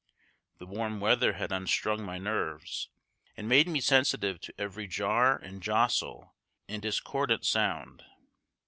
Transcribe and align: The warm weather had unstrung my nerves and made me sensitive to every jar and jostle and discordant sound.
The 0.57 0.65
warm 0.65 0.99
weather 0.99 1.33
had 1.33 1.51
unstrung 1.51 2.03
my 2.03 2.17
nerves 2.17 2.89
and 3.37 3.47
made 3.47 3.67
me 3.67 3.79
sensitive 3.79 4.41
to 4.41 4.53
every 4.59 4.87
jar 4.87 5.37
and 5.37 5.61
jostle 5.61 6.33
and 6.67 6.81
discordant 6.81 7.45
sound. 7.45 8.03